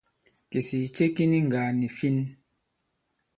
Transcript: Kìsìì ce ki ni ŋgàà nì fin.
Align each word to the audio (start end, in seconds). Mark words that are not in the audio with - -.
Kìsìì 0.51 0.85
ce 0.95 1.05
ki 1.15 1.23
ni 1.31 1.37
ŋgàà 1.47 1.69
nì 1.79 1.87
fin. 1.97 2.17